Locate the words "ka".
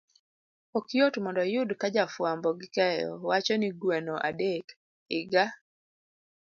1.81-1.87